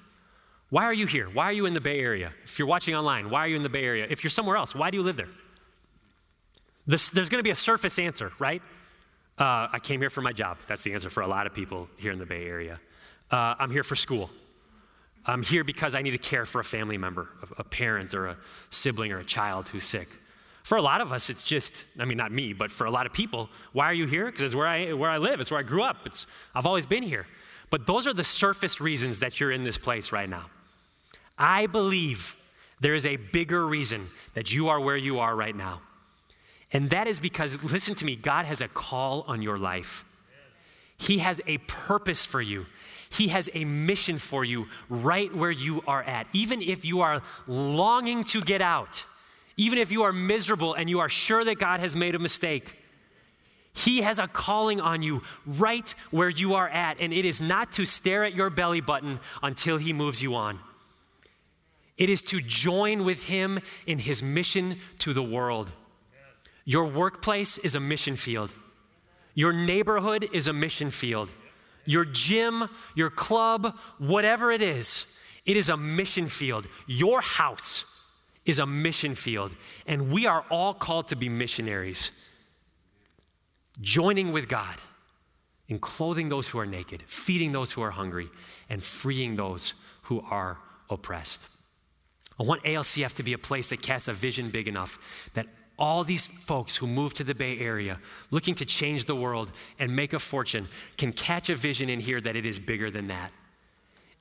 [0.68, 1.30] Why are you here?
[1.30, 2.34] Why are you in the Bay Area?
[2.44, 4.06] If you're watching online, why are you in the Bay Area?
[4.10, 5.30] If you're somewhere else, why do you live there?
[6.86, 8.62] This, there's going to be a surface answer, right?
[9.38, 10.58] Uh, I came here for my job.
[10.66, 12.80] That's the answer for a lot of people here in the Bay Area.
[13.30, 14.30] Uh, I'm here for school.
[15.26, 18.36] I'm here because I need to care for a family member, a parent or a
[18.70, 20.08] sibling or a child who's sick.
[20.62, 23.06] For a lot of us, it's just, I mean, not me, but for a lot
[23.06, 24.26] of people, why are you here?
[24.26, 26.86] Because it's where I, where I live, it's where I grew up, it's, I've always
[26.86, 27.26] been here.
[27.70, 30.44] But those are the surface reasons that you're in this place right now.
[31.36, 32.36] I believe
[32.80, 34.02] there is a bigger reason
[34.34, 35.80] that you are where you are right now.
[36.74, 40.04] And that is because, listen to me, God has a call on your life.
[40.98, 42.66] He has a purpose for you.
[43.08, 46.26] He has a mission for you right where you are at.
[46.32, 49.04] Even if you are longing to get out,
[49.56, 52.82] even if you are miserable and you are sure that God has made a mistake,
[53.72, 56.98] He has a calling on you right where you are at.
[56.98, 60.58] And it is not to stare at your belly button until He moves you on.
[61.96, 65.72] It is to join with Him in His mission to the world.
[66.64, 68.52] Your workplace is a mission field.
[69.34, 71.28] Your neighborhood is a mission field.
[71.84, 76.66] Your gym, your club, whatever it is, it is a mission field.
[76.86, 77.90] Your house
[78.46, 79.54] is a mission field.
[79.86, 82.10] And we are all called to be missionaries,
[83.80, 84.76] joining with God
[85.68, 88.30] in clothing those who are naked, feeding those who are hungry,
[88.68, 90.58] and freeing those who are
[90.90, 91.48] oppressed.
[92.38, 94.98] I want ALCF to be a place that casts a vision big enough
[95.34, 95.46] that
[95.78, 97.98] all these folks who move to the Bay Area
[98.30, 102.20] looking to change the world and make a fortune can catch a vision in here
[102.20, 103.32] that it is bigger than that.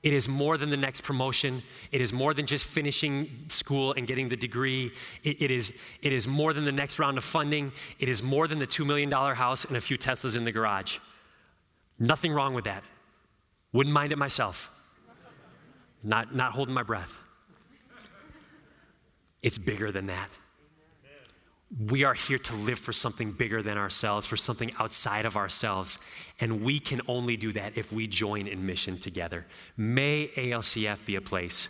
[0.02, 1.62] It is more than the next promotion.
[1.90, 4.92] It is more than just finishing school and getting the degree.
[5.22, 7.72] It, it, is, it is more than the next round of funding.
[7.98, 10.98] It is more than the $2 million house and a few Teslas in the garage.
[11.98, 12.84] Nothing wrong with that.
[13.72, 14.70] Wouldn't mind it myself.
[16.02, 17.18] Not, not holding my breath.
[19.40, 20.28] It's bigger than that
[21.88, 25.98] we are here to live for something bigger than ourselves, for something outside of ourselves.
[26.40, 29.46] And we can only do that if we join in mission together.
[29.76, 31.68] May ALCF be a place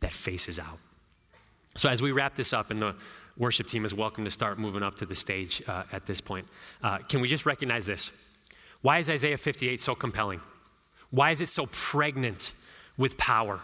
[0.00, 0.78] that faces out.
[1.76, 2.94] So, as we wrap this up, and the
[3.36, 6.46] worship team is welcome to start moving up to the stage uh, at this point,
[6.82, 8.30] uh, can we just recognize this?
[8.80, 10.40] Why is Isaiah 58 so compelling?
[11.10, 12.52] Why is it so pregnant
[12.96, 13.60] with power?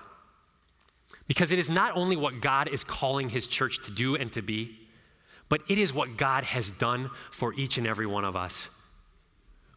[1.28, 4.42] Because it is not only what God is calling his church to do and to
[4.42, 4.76] be,
[5.50, 8.70] but it is what God has done for each and every one of us.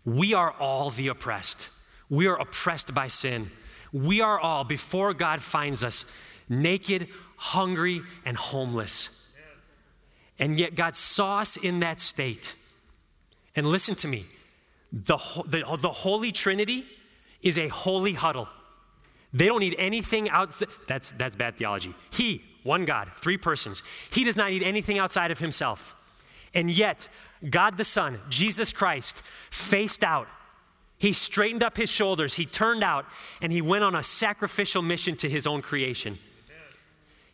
[0.05, 1.69] We are all the oppressed.
[2.09, 3.47] We are oppressed by sin.
[3.91, 6.05] We are all, before God finds us,
[6.47, 9.35] naked, hungry, and homeless.
[10.39, 12.53] And yet God saw us in that state.
[13.55, 14.25] And listen to me
[14.91, 16.85] the, the, the Holy Trinity
[17.41, 18.47] is a holy huddle.
[19.33, 20.69] They don't need anything outside.
[20.87, 21.95] That's, that's bad theology.
[22.11, 23.83] He, one God, three persons.
[24.11, 25.99] He does not need anything outside of himself.
[26.53, 27.09] And yet,
[27.49, 30.27] God the Son, Jesus Christ, faced out.
[30.97, 33.05] He straightened up his shoulders, he turned out,
[33.41, 36.17] and he went on a sacrificial mission to his own creation.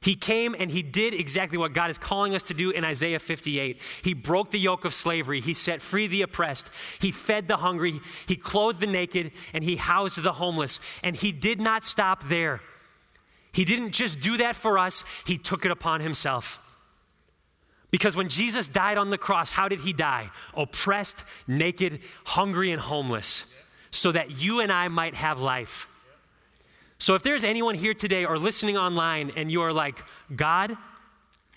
[0.02, 3.20] He came and he did exactly what God is calling us to do in Isaiah
[3.20, 3.82] 58.
[4.02, 5.42] He broke the yoke of slavery.
[5.42, 6.70] He set free the oppressed.
[7.00, 8.00] He fed the hungry.
[8.26, 9.34] He clothed the naked.
[9.54, 10.80] And he housed the homeless.
[11.04, 12.62] And he did not stop there.
[13.52, 16.66] He didn't just do that for us, He took it upon Himself.
[17.92, 20.30] Because when Jesus died on the cross, how did He die?
[20.54, 25.88] Oppressed, naked, hungry, and homeless, so that you and I might have life.
[27.00, 30.04] So if there's anyone here today or listening online and you are like,
[30.36, 30.76] God,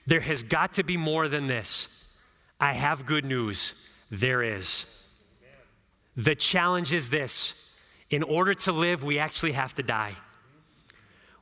[0.07, 2.17] there has got to be more than this,
[2.61, 3.91] I have good news.
[4.11, 5.07] There is.
[6.17, 7.77] The challenge is this
[8.11, 10.13] in order to live, we actually have to die.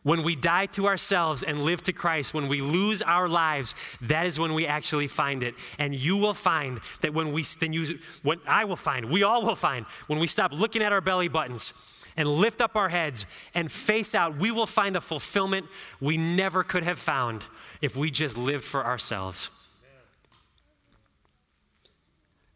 [0.02, 4.26] When we die to ourselves and live to Christ, when we lose our lives, that
[4.26, 5.54] is when we actually find it.
[5.78, 9.42] And you will find that when we, then you, what I will find, we all
[9.42, 13.26] will find, when we stop looking at our belly buttons and lift up our heads
[13.54, 15.66] and face out, we will find a fulfillment
[16.00, 17.44] we never could have found
[17.82, 19.50] if we just lived for ourselves.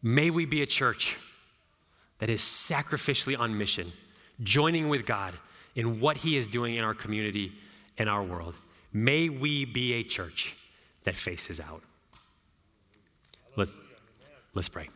[0.01, 1.17] May we be a church
[2.17, 3.91] that is sacrificially on mission,
[4.41, 5.35] joining with God
[5.75, 7.51] in what He is doing in our community
[7.97, 8.55] and our world.
[8.93, 10.55] May we be a church
[11.03, 11.81] that faces out.
[13.55, 13.75] Let's,
[14.53, 14.87] let's pray.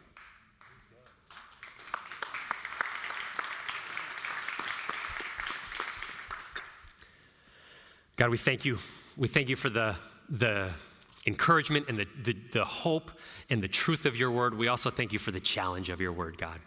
[8.15, 8.77] God, we thank you.
[9.15, 9.95] We thank you for the,
[10.29, 10.71] the
[11.25, 13.11] encouragement and the, the, the hope
[13.49, 14.57] and the truth of your word.
[14.57, 16.59] We also thank you for the challenge of your word, God.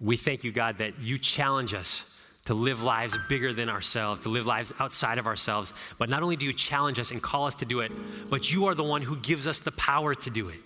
[0.00, 4.28] We thank you, God, that you challenge us to live lives bigger than ourselves, to
[4.28, 5.72] live lives outside of ourselves.
[5.98, 7.90] But not only do you challenge us and call us to do it,
[8.28, 10.58] but you are the one who gives us the power to do it.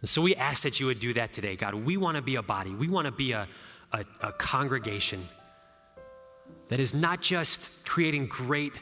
[0.00, 1.74] And so we ask that you would do that today, God.
[1.74, 3.46] We want to be a body, we want to be a,
[3.92, 5.22] a, a, congregation
[6.68, 8.72] that is not just creating great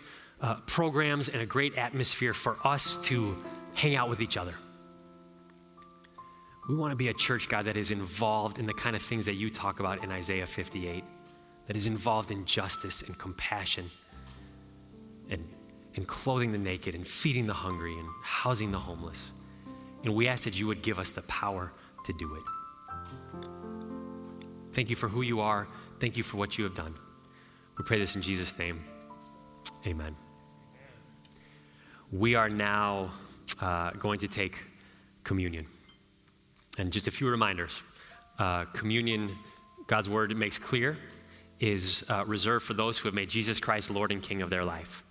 [0.41, 3.37] uh, programs and a great atmosphere for us to
[3.75, 4.55] hang out with each other.
[6.69, 9.27] We want to be a church, God, that is involved in the kind of things
[9.27, 11.03] that you talk about in Isaiah 58,
[11.71, 13.89] that is involved in justice and compassion
[15.31, 15.49] and,
[15.95, 19.31] and clothing the naked and feeding the hungry and housing the homeless.
[20.03, 21.71] And we ask that you would give us the power
[22.07, 22.43] to do it.
[24.73, 25.69] Thank you for who you are.
[26.01, 26.93] Thank you for what you have done.
[27.79, 28.83] We pray this in Jesus' name.
[29.87, 30.17] Amen.
[32.11, 33.13] We are now
[33.61, 34.65] uh, going to take
[35.23, 35.69] communion.
[36.79, 37.81] And just a few reminders
[38.41, 39.31] uh, communion,
[39.87, 40.97] God's word makes clear,
[41.61, 44.65] is uh, reserved for those who have made Jesus Christ Lord and King of their
[44.65, 45.03] life.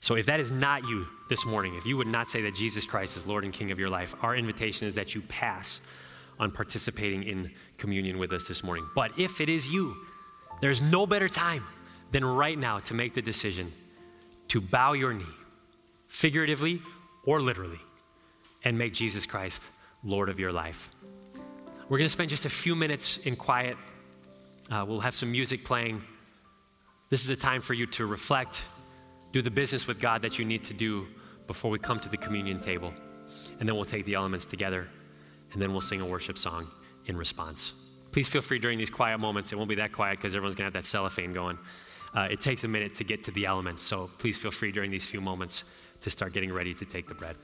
[0.00, 2.84] So if that is not you this morning, if you would not say that Jesus
[2.84, 5.80] Christ is Lord and King of your life, our invitation is that you pass
[6.40, 8.84] on participating in communion with us this morning.
[8.96, 9.94] But if it is you,
[10.60, 11.64] there's no better time
[12.10, 13.70] than right now to make the decision
[14.48, 15.24] to bow your knee,
[16.08, 16.80] figuratively
[17.24, 17.80] or literally,
[18.64, 19.62] and make Jesus Christ
[20.02, 20.90] Lord of your life.
[21.88, 23.76] We're going to spend just a few minutes in quiet.
[24.70, 26.02] Uh, we'll have some music playing.
[27.10, 28.62] This is a time for you to reflect,
[29.32, 31.06] do the business with God that you need to do
[31.46, 32.92] before we come to the communion table.
[33.58, 34.88] And then we'll take the elements together,
[35.52, 36.66] and then we'll sing a worship song
[37.06, 37.72] in response.
[38.12, 39.52] Please feel free during these quiet moments.
[39.52, 41.58] It won't be that quiet because everyone's going to have that cellophane going.
[42.14, 44.90] Uh, it takes a minute to get to the elements, so please feel free during
[44.90, 47.36] these few moments to start getting ready to take the bread.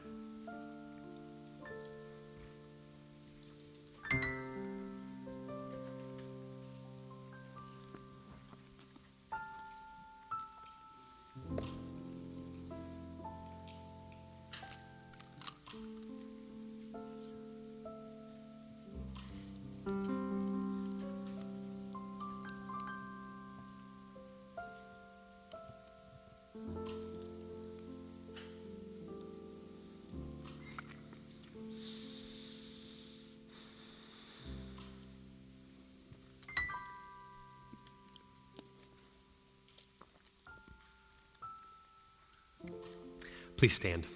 [43.58, 44.06] Please stand.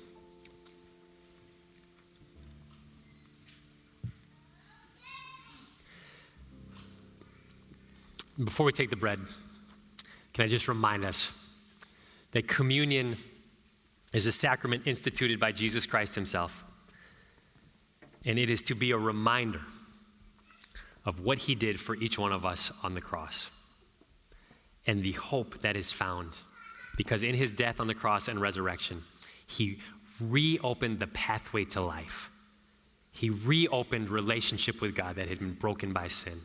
[8.43, 9.19] Before we take the bread,
[10.33, 11.39] can I just remind us
[12.31, 13.17] that communion
[14.13, 16.65] is a sacrament instituted by Jesus Christ Himself.
[18.25, 19.63] And it is to be a reminder
[21.05, 23.51] of what He did for each one of us on the cross
[24.87, 26.31] and the hope that is found.
[26.97, 29.03] Because in His death on the cross and resurrection,
[29.53, 29.79] he
[30.21, 32.31] reopened the pathway to life.
[33.13, 36.39] He reopened relationship with God that had been broken by sin.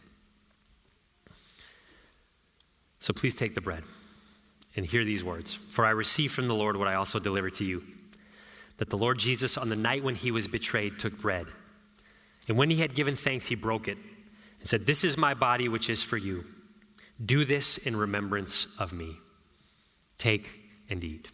[2.99, 3.83] So please take the bread
[4.75, 5.53] and hear these words.
[5.53, 7.83] For I received from the Lord what I also delivered to you
[8.77, 11.47] that the Lord Jesus, on the night when he was betrayed, took bread.
[12.47, 13.97] And when he had given thanks, he broke it
[14.59, 16.45] and said, This is my body, which is for you.
[17.23, 19.17] Do this in remembrance of me.
[20.19, 20.51] Take
[20.89, 21.29] and eat.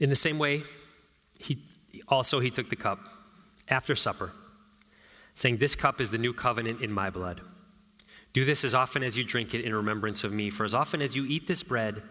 [0.00, 0.62] In the same way,
[1.38, 1.62] he
[2.08, 2.98] also he took the cup
[3.68, 4.32] after supper,
[5.34, 7.42] saying, "This cup is the new covenant in my blood.
[8.32, 11.02] Do this as often as you drink it in remembrance of me, for as often
[11.02, 12.02] as you eat this bread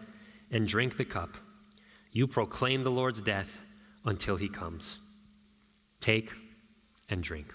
[0.50, 1.36] and drink the cup,
[2.12, 3.60] you proclaim the Lord's death
[4.04, 4.98] until he comes.
[5.98, 6.32] Take
[7.08, 7.54] and drink."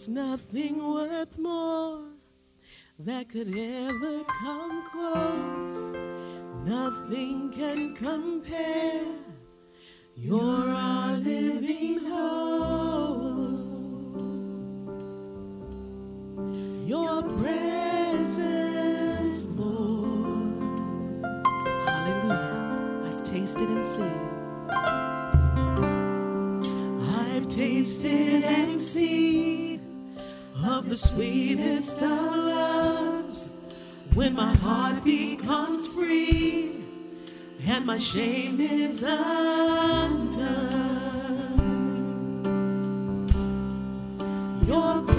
[0.00, 2.00] There's nothing worth more
[3.00, 5.92] that could ever come close.
[6.64, 9.04] Nothing can compare.
[10.16, 13.50] You're our living hope.
[16.86, 18.38] Your presence,
[19.58, 20.78] Lord.
[21.84, 23.02] Hallelujah.
[23.04, 24.30] I've tasted and seen.
[27.18, 29.49] I've tasted and seen
[30.90, 33.58] the sweetest of loves
[34.14, 36.72] when my heart becomes free
[37.64, 40.40] and my shame is undone.
[44.66, 45.09] Your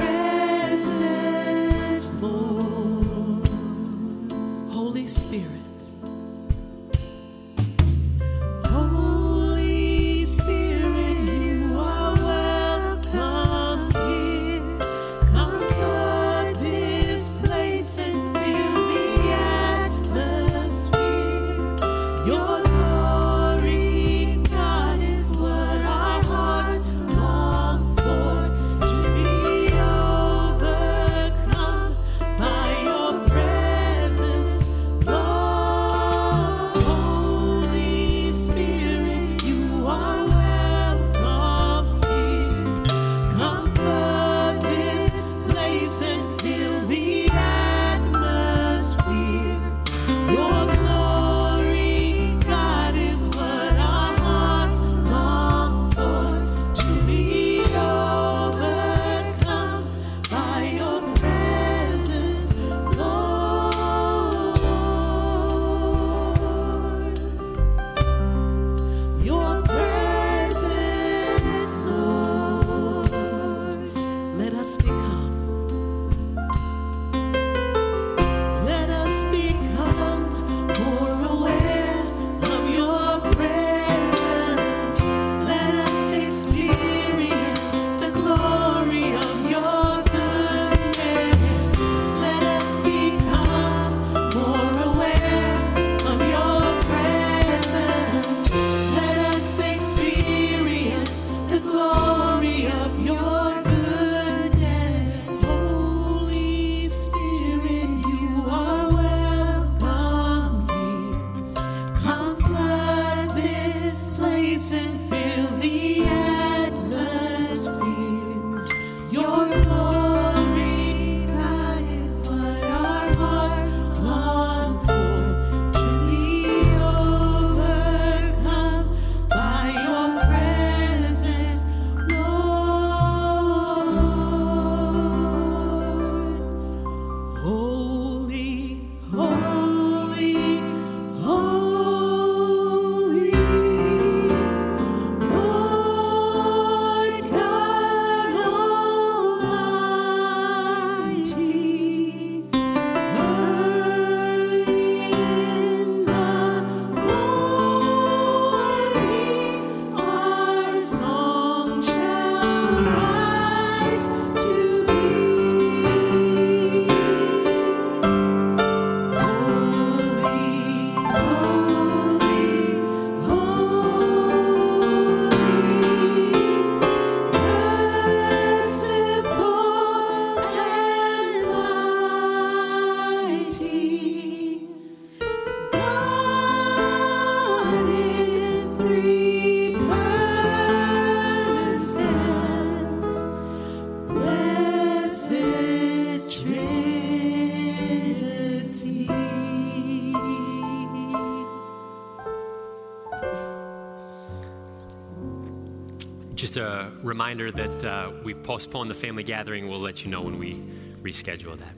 [207.22, 209.70] reminder that uh, we've postponed the family gathering.
[209.70, 210.56] We'll let you know when we
[211.04, 211.76] reschedule that.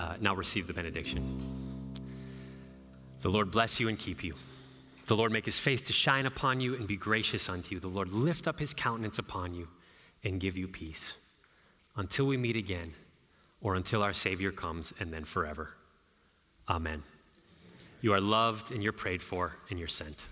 [0.00, 1.22] Uh, now receive the benediction.
[3.22, 4.34] The Lord bless you and keep you.
[5.06, 7.80] The Lord make his face to shine upon you and be gracious unto you.
[7.80, 9.66] The Lord lift up his countenance upon you
[10.22, 11.14] and give you peace.
[11.96, 12.92] Until we meet again,
[13.60, 15.70] or until our Savior comes, and then forever.
[16.68, 17.02] Amen.
[18.02, 20.26] You are loved and you're prayed for and you're sent.